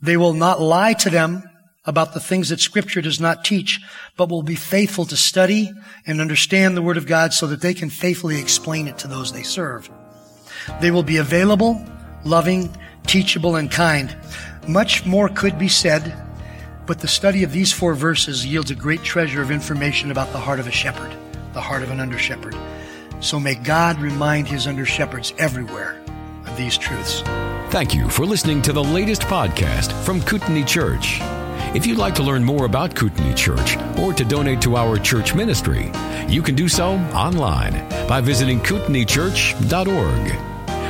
[0.00, 1.44] They will not lie to them
[1.86, 3.80] about the things that scripture does not teach,
[4.16, 5.70] but will be faithful to study
[6.06, 9.32] and understand the word of God so that they can faithfully explain it to those
[9.32, 9.90] they serve.
[10.80, 11.84] They will be available,
[12.24, 12.74] loving,
[13.06, 14.14] teachable, and kind.
[14.66, 16.14] Much more could be said,
[16.86, 20.38] but the study of these four verses yields a great treasure of information about the
[20.38, 21.14] heart of a shepherd,
[21.52, 22.56] the heart of an under shepherd.
[23.20, 26.00] So may God remind his under shepherds everywhere
[26.46, 27.22] of these truths.
[27.70, 31.20] Thank you for listening to the latest podcast from Kootenai Church.
[31.74, 35.34] If you'd like to learn more about Kootenai Church or to donate to our church
[35.34, 35.90] ministry,
[36.28, 37.72] you can do so online
[38.06, 40.53] by visiting kootenaichurch.org.